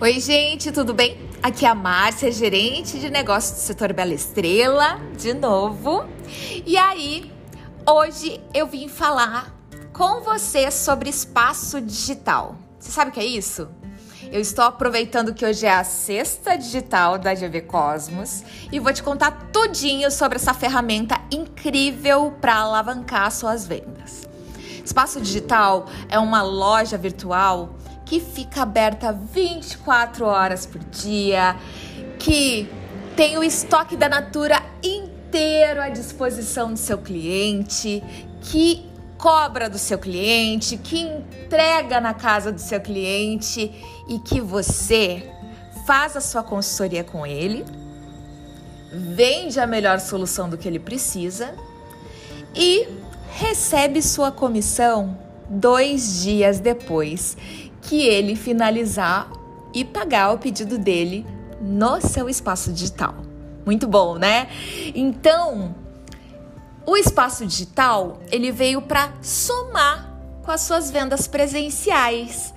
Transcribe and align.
Oi, 0.00 0.18
gente, 0.18 0.72
tudo 0.72 0.92
bem? 0.92 1.16
Aqui 1.40 1.64
é 1.64 1.68
a 1.68 1.74
Márcia, 1.74 2.30
gerente 2.30 2.98
de 2.98 3.08
negócios 3.08 3.60
do 3.60 3.64
setor 3.64 3.92
Bela 3.92 4.12
Estrela, 4.12 5.00
de 5.16 5.32
novo. 5.32 6.04
E 6.66 6.76
aí, 6.76 7.32
hoje 7.88 8.40
eu 8.52 8.66
vim 8.66 8.88
falar 8.88 9.54
com 9.92 10.20
você 10.20 10.68
sobre 10.72 11.08
espaço 11.08 11.80
digital. 11.80 12.56
Você 12.78 12.90
sabe 12.90 13.12
o 13.12 13.14
que 13.14 13.20
é 13.20 13.24
isso? 13.24 13.68
Eu 14.32 14.40
estou 14.40 14.64
aproveitando 14.64 15.32
que 15.32 15.46
hoje 15.46 15.64
é 15.64 15.72
a 15.72 15.84
sexta 15.84 16.56
digital 16.56 17.16
da 17.16 17.32
GV 17.32 17.60
Cosmos 17.60 18.42
e 18.72 18.80
vou 18.80 18.92
te 18.92 19.02
contar 19.02 19.48
tudinho 19.52 20.10
sobre 20.10 20.36
essa 20.36 20.52
ferramenta 20.52 21.20
incrível 21.30 22.32
para 22.40 22.56
alavancar 22.56 23.30
suas 23.30 23.64
vendas. 23.64 24.28
Espaço 24.84 25.20
Digital 25.20 25.86
é 26.08 26.18
uma 26.18 26.42
loja 26.42 26.98
virtual 26.98 27.76
que 28.04 28.20
fica 28.20 28.62
aberta 28.62 29.12
24 29.12 30.26
horas 30.26 30.66
por 30.66 30.80
dia, 30.84 31.56
que 32.18 32.68
tem 33.16 33.38
o 33.38 33.42
estoque 33.44 33.96
da 33.96 34.08
Natura 34.08 34.62
inteiro 34.82 35.80
à 35.80 35.88
disposição 35.88 36.72
do 36.72 36.78
seu 36.78 36.98
cliente, 36.98 38.02
que 38.40 38.86
cobra 39.16 39.70
do 39.70 39.78
seu 39.78 39.98
cliente, 39.98 40.76
que 40.76 41.00
entrega 41.00 42.00
na 42.00 42.12
casa 42.12 42.52
do 42.52 42.60
seu 42.60 42.80
cliente 42.80 43.72
e 44.08 44.18
que 44.18 44.40
você 44.40 45.30
faz 45.86 46.16
a 46.16 46.20
sua 46.20 46.42
consultoria 46.42 47.04
com 47.04 47.26
ele, 47.26 47.64
vende 48.92 49.58
a 49.58 49.66
melhor 49.66 50.00
solução 50.00 50.48
do 50.48 50.58
que 50.58 50.68
ele 50.68 50.78
precisa 50.78 51.54
e 52.54 52.86
recebe 53.30 54.00
sua 54.02 54.30
comissão 54.30 55.18
dois 55.48 56.22
dias 56.22 56.60
depois 56.60 57.36
que 57.84 58.06
ele 58.06 58.34
finalizar 58.34 59.30
e 59.72 59.84
pagar 59.84 60.32
o 60.32 60.38
pedido 60.38 60.78
dele 60.78 61.26
no 61.60 62.00
seu 62.00 62.28
espaço 62.28 62.72
digital. 62.72 63.14
Muito 63.64 63.86
bom, 63.86 64.16
né? 64.16 64.48
Então, 64.94 65.74
o 66.86 66.96
espaço 66.96 67.46
digital, 67.46 68.18
ele 68.30 68.50
veio 68.50 68.82
para 68.82 69.12
somar 69.22 70.12
com 70.42 70.50
as 70.50 70.60
suas 70.60 70.90
vendas 70.90 71.26
presenciais. 71.26 72.52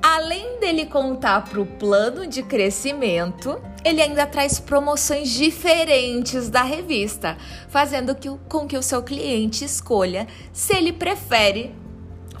Além 0.00 0.60
dele 0.60 0.86
contar 0.86 1.44
para 1.44 1.60
o 1.60 1.66
plano 1.66 2.26
de 2.26 2.42
crescimento, 2.42 3.60
ele 3.84 4.02
ainda 4.02 4.26
traz 4.26 4.60
promoções 4.60 5.30
diferentes 5.30 6.48
da 6.48 6.62
revista, 6.62 7.36
fazendo 7.68 8.14
que, 8.14 8.28
com 8.48 8.66
que 8.66 8.76
o 8.76 8.82
seu 8.82 9.02
cliente 9.02 9.64
escolha 9.64 10.28
se 10.52 10.74
ele 10.74 10.92
prefere 10.92 11.74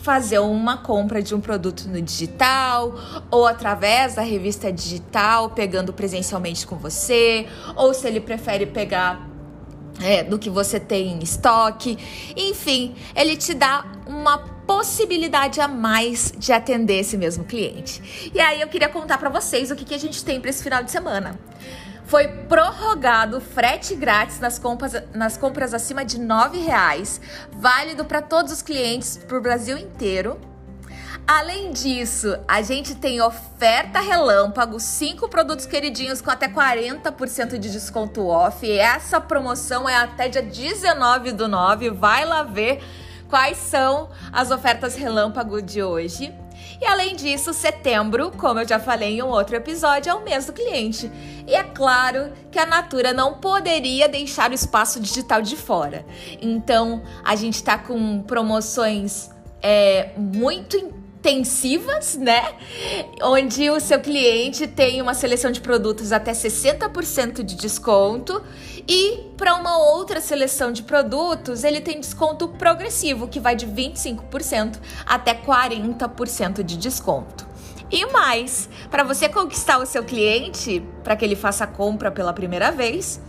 fazer 0.04 0.38
uma 0.38 0.76
compra 0.76 1.22
de 1.22 1.34
um 1.34 1.40
produto 1.40 1.88
no 1.88 2.00
digital 2.00 2.94
ou 3.30 3.46
através 3.46 4.14
da 4.14 4.20
revista 4.20 4.70
digital, 4.70 5.50
pegando 5.50 5.94
presencialmente 5.94 6.66
com 6.66 6.76
você, 6.76 7.46
ou 7.74 7.94
se 7.94 8.06
ele 8.06 8.20
prefere 8.20 8.66
pegar 8.66 9.26
é, 10.02 10.22
do 10.22 10.38
que 10.38 10.50
você 10.50 10.78
tem 10.78 11.12
em 11.12 11.22
estoque. 11.22 11.96
Enfim, 12.36 12.94
ele 13.16 13.34
te 13.34 13.54
dá 13.54 13.86
uma 14.06 14.36
possibilidade 14.66 15.58
a 15.58 15.66
mais 15.66 16.34
de 16.36 16.52
atender 16.52 17.00
esse 17.00 17.16
mesmo 17.16 17.44
cliente. 17.44 18.30
E 18.34 18.38
aí 18.38 18.60
eu 18.60 18.68
queria 18.68 18.90
contar 18.90 19.16
para 19.16 19.30
vocês 19.30 19.70
o 19.70 19.76
que, 19.76 19.86
que 19.86 19.94
a 19.94 19.98
gente 19.98 20.22
tem 20.22 20.38
para 20.38 20.50
esse 20.50 20.62
final 20.62 20.82
de 20.82 20.90
semana 20.90 21.40
foi 22.06 22.28
prorrogado 22.28 23.40
frete 23.40 23.94
grátis 23.94 24.38
nas 24.40 24.58
compras, 24.58 25.02
nas 25.14 25.36
compras 25.36 25.72
acima 25.72 26.04
de 26.04 26.18
R$ 26.18 26.58
reais, 26.64 27.20
válido 27.52 28.04
para 28.04 28.20
todos 28.20 28.52
os 28.52 28.62
clientes 28.62 29.16
para 29.16 29.38
o 29.38 29.40
Brasil 29.40 29.78
inteiro. 29.78 30.38
Além 31.26 31.72
disso, 31.72 32.38
a 32.46 32.60
gente 32.60 32.94
tem 32.94 33.22
oferta 33.22 33.98
relâmpago, 33.98 34.78
cinco 34.78 35.26
produtos 35.26 35.64
queridinhos 35.64 36.20
com 36.20 36.30
até 36.30 36.46
40% 36.46 37.58
de 37.58 37.72
desconto 37.72 38.26
off. 38.26 38.66
E 38.66 38.72
essa 38.72 39.18
promoção 39.18 39.88
é 39.88 39.96
até 39.96 40.28
dia 40.28 40.42
19 40.42 41.32
do 41.32 41.48
9. 41.48 41.88
Vai 41.90 42.26
lá 42.26 42.42
ver 42.42 42.82
quais 43.30 43.56
são 43.56 44.10
as 44.30 44.50
ofertas 44.50 44.96
relâmpago 44.96 45.62
de 45.62 45.82
hoje. 45.82 46.30
E 46.80 46.84
além 46.86 47.16
disso, 47.16 47.52
setembro, 47.52 48.30
como 48.32 48.60
eu 48.60 48.68
já 48.68 48.78
falei 48.78 49.18
em 49.18 49.22
um 49.22 49.28
outro 49.28 49.56
episódio, 49.56 50.10
é 50.10 50.14
o 50.14 50.22
mês 50.22 50.46
do 50.46 50.52
cliente. 50.52 51.10
E 51.46 51.54
é 51.54 51.62
claro 51.62 52.32
que 52.50 52.58
a 52.58 52.66
Natura 52.66 53.12
não 53.12 53.34
poderia 53.34 54.08
deixar 54.08 54.50
o 54.50 54.54
espaço 54.54 55.00
digital 55.00 55.42
de 55.42 55.56
fora. 55.56 56.04
Então, 56.40 57.02
a 57.24 57.36
gente 57.36 57.54
está 57.54 57.78
com 57.78 58.22
promoções 58.22 59.30
é, 59.62 60.10
muito 60.16 61.03
intensivas, 61.24 62.16
né? 62.16 62.52
Onde 63.22 63.70
o 63.70 63.80
seu 63.80 63.98
cliente 63.98 64.66
tem 64.66 65.00
uma 65.00 65.14
seleção 65.14 65.50
de 65.50 65.60
produtos 65.60 66.12
até 66.12 66.32
60% 66.32 67.42
de 67.42 67.56
desconto 67.56 68.42
e 68.86 69.30
para 69.36 69.54
uma 69.54 69.78
outra 69.78 70.20
seleção 70.20 70.70
de 70.70 70.82
produtos, 70.82 71.64
ele 71.64 71.80
tem 71.80 71.98
desconto 71.98 72.48
progressivo, 72.48 73.26
que 73.26 73.40
vai 73.40 73.56
de 73.56 73.66
25% 73.66 74.78
até 75.06 75.34
40% 75.34 76.62
de 76.62 76.76
desconto. 76.76 77.46
E 77.90 78.04
mais, 78.06 78.68
para 78.90 79.02
você 79.02 79.26
conquistar 79.28 79.78
o 79.78 79.86
seu 79.86 80.04
cliente, 80.04 80.82
para 81.02 81.16
que 81.16 81.24
ele 81.24 81.36
faça 81.36 81.64
a 81.64 81.66
compra 81.66 82.10
pela 82.10 82.32
primeira 82.32 82.70
vez, 82.70 83.20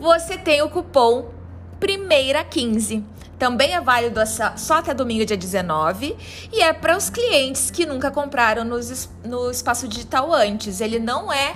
você 0.00 0.36
tem 0.36 0.60
o 0.62 0.68
cupom 0.68 1.38
Primeira 1.78 2.42
15 2.42 3.17
também 3.38 3.74
é 3.74 3.80
válido 3.80 4.20
só 4.56 4.74
até 4.74 4.92
domingo, 4.92 5.24
dia 5.24 5.36
19, 5.36 6.16
e 6.52 6.60
é 6.60 6.72
para 6.72 6.96
os 6.96 7.08
clientes 7.08 7.70
que 7.70 7.86
nunca 7.86 8.10
compraram 8.10 8.64
no 8.64 9.50
espaço 9.50 9.86
digital 9.86 10.32
antes. 10.32 10.80
Ele 10.80 10.98
não 10.98 11.32
é 11.32 11.54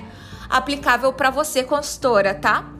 aplicável 0.48 1.12
para 1.12 1.30
você, 1.30 1.64
consultora, 1.64 2.34
tá? 2.34 2.70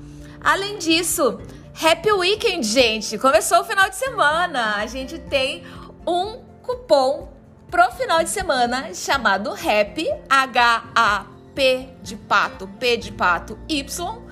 Além 0.40 0.78
disso, 0.78 1.40
Happy 1.82 2.12
Weekend, 2.12 2.66
gente! 2.66 3.18
Começou 3.18 3.60
o 3.60 3.64
final 3.64 3.88
de 3.88 3.96
semana. 3.96 4.76
A 4.76 4.86
gente 4.86 5.18
tem 5.18 5.64
um 6.06 6.38
cupom 6.62 7.28
pro 7.70 7.90
final 7.92 8.22
de 8.22 8.30
semana 8.30 8.94
chamado 8.94 9.50
Happy, 9.50 10.06
H-A-P 10.28 11.88
de 12.02 12.16
pato, 12.16 12.68
P 12.78 12.96
de 12.96 13.10
pato, 13.12 13.58
Y 13.68 14.22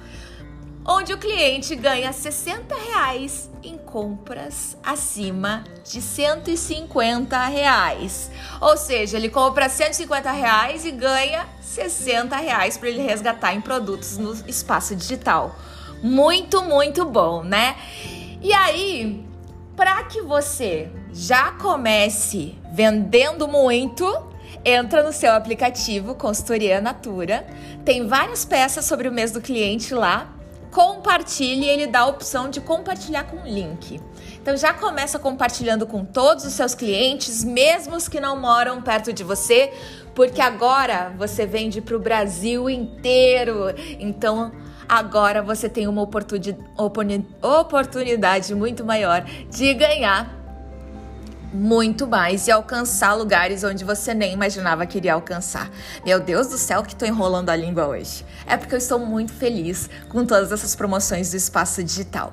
onde 0.90 1.12
o 1.12 1.18
cliente 1.18 1.76
ganha 1.76 2.12
60 2.12 2.74
reais 2.74 3.48
em 3.62 3.78
compras 3.78 4.76
acima 4.82 5.62
de 5.84 6.02
150 6.02 7.46
reais. 7.46 8.28
Ou 8.60 8.76
seja, 8.76 9.16
ele 9.16 9.28
compra 9.28 9.68
150 9.68 10.32
reais 10.32 10.84
e 10.84 10.90
ganha 10.90 11.46
60 11.62 12.36
reais 12.36 12.76
para 12.76 12.88
ele 12.88 13.02
resgatar 13.02 13.54
em 13.54 13.60
produtos 13.60 14.18
no 14.18 14.32
espaço 14.48 14.96
digital. 14.96 15.54
Muito, 16.02 16.60
muito 16.62 17.04
bom, 17.04 17.44
né? 17.44 17.76
E 18.42 18.52
aí, 18.52 19.24
para 19.76 20.02
que 20.04 20.20
você 20.22 20.90
já 21.12 21.52
comece 21.52 22.58
vendendo 22.72 23.46
muito, 23.46 24.04
entra 24.64 25.04
no 25.04 25.12
seu 25.12 25.32
aplicativo 25.34 26.16
Consultoria 26.16 26.80
Natura. 26.80 27.46
Tem 27.84 28.08
várias 28.08 28.44
peças 28.44 28.84
sobre 28.86 29.06
o 29.06 29.12
mês 29.12 29.30
do 29.30 29.40
cliente 29.40 29.94
lá 29.94 30.39
compartilhe, 30.70 31.66
ele 31.66 31.86
dá 31.86 32.00
a 32.00 32.06
opção 32.06 32.48
de 32.48 32.60
compartilhar 32.60 33.24
com 33.24 33.46
link. 33.46 34.00
Então 34.40 34.56
já 34.56 34.72
começa 34.72 35.18
compartilhando 35.18 35.86
com 35.86 36.04
todos 36.04 36.44
os 36.44 36.52
seus 36.52 36.74
clientes, 36.74 37.44
mesmo 37.44 37.96
os 37.96 38.08
que 38.08 38.20
não 38.20 38.38
moram 38.38 38.80
perto 38.80 39.12
de 39.12 39.22
você, 39.22 39.72
porque 40.14 40.40
agora 40.40 41.12
você 41.18 41.44
vende 41.44 41.80
para 41.80 41.96
o 41.96 42.00
Brasil 42.00 42.70
inteiro. 42.70 43.66
Então 43.98 44.52
agora 44.88 45.42
você 45.42 45.68
tem 45.68 45.86
uma 45.86 46.02
oportunidade 46.02 48.54
muito 48.54 48.84
maior 48.84 49.24
de 49.50 49.74
ganhar 49.74 50.39
muito 51.52 52.06
mais 52.06 52.46
e 52.46 52.50
alcançar 52.50 53.14
lugares 53.14 53.64
onde 53.64 53.84
você 53.84 54.14
nem 54.14 54.32
imaginava 54.32 54.86
que 54.86 54.98
iria 54.98 55.14
alcançar. 55.14 55.70
Meu 56.04 56.20
Deus 56.20 56.48
do 56.48 56.58
céu, 56.58 56.82
que 56.82 56.94
tô 56.94 57.04
enrolando 57.04 57.50
a 57.50 57.56
língua 57.56 57.86
hoje. 57.86 58.24
É 58.46 58.56
porque 58.56 58.74
eu 58.74 58.78
estou 58.78 58.98
muito 58.98 59.32
feliz 59.32 59.90
com 60.08 60.24
todas 60.24 60.52
essas 60.52 60.74
promoções 60.74 61.30
do 61.30 61.36
espaço 61.36 61.82
digital. 61.82 62.32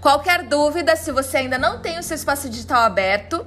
Qualquer 0.00 0.44
dúvida, 0.44 0.96
se 0.96 1.12
você 1.12 1.38
ainda 1.38 1.58
não 1.58 1.80
tem 1.80 1.98
o 1.98 2.02
seu 2.02 2.14
espaço 2.14 2.48
digital 2.48 2.82
aberto, 2.82 3.46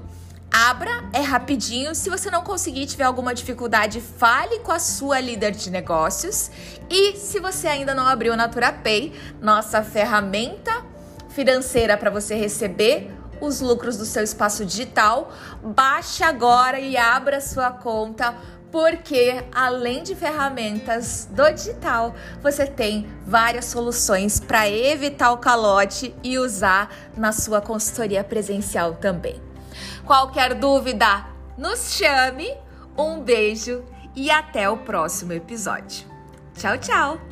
abra, 0.52 1.06
é 1.14 1.22
rapidinho. 1.22 1.96
Se 1.96 2.10
você 2.10 2.30
não 2.30 2.44
conseguir, 2.44 2.86
tiver 2.86 3.06
alguma 3.06 3.34
dificuldade, 3.34 4.02
fale 4.02 4.60
com 4.60 4.72
a 4.72 4.80
sua 4.80 5.20
líder 5.20 5.52
de 5.52 5.70
negócios. 5.70 6.52
E 6.90 7.16
se 7.16 7.40
você 7.40 7.68
ainda 7.68 7.96
não 7.96 8.06
abriu 8.06 8.34
o 8.34 8.36
Natura 8.36 8.72
Pay, 8.72 9.14
nossa 9.42 9.82
ferramenta 9.82 10.84
financeira 11.30 11.96
para 11.96 12.10
você 12.10 12.36
receber 12.36 13.21
os 13.42 13.60
lucros 13.60 13.98
do 13.98 14.06
seu 14.06 14.24
espaço 14.24 14.66
digital, 14.66 15.34
baixe 15.62 16.24
agora 16.24 16.80
e 16.80 16.96
abra 16.96 17.42
sua 17.42 17.72
conta 17.72 18.36
porque 18.72 19.44
além 19.52 20.02
de 20.02 20.16
ferramentas 20.16 21.28
do 21.30 21.52
digital, 21.52 22.16
você 22.42 22.66
tem 22.66 23.06
várias 23.26 23.66
soluções 23.66 24.40
para 24.40 24.70
evitar 24.70 25.34
o 25.34 25.38
calote 25.38 26.16
e 26.24 26.40
usar 26.40 26.90
na 27.18 27.34
sua 27.34 27.60
consultoria 27.62 28.24
presencial 28.24 28.94
também. 28.94 29.42
Qualquer 30.06 30.54
dúvida, 30.54 31.26
nos 31.58 31.94
chame. 31.94 32.50
Um 32.98 33.22
beijo 33.22 33.84
e 34.16 34.30
até 34.30 34.70
o 34.70 34.78
próximo 34.78 35.34
episódio. 35.34 36.06
Tchau, 36.56 36.78
tchau! 36.78 37.31